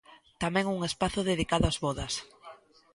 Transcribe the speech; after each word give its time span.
Tamén 0.43 0.65
un 0.75 0.79
espazo 0.89 1.19
dedicado 1.29 1.65
ás 1.71 1.77
vodas. 1.85 2.13